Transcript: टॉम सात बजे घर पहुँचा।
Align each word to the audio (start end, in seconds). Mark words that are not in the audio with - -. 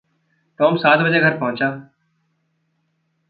टॉम 0.59 0.75
सात 0.77 0.99
बजे 0.99 1.19
घर 1.19 1.37
पहुँचा। 1.37 1.69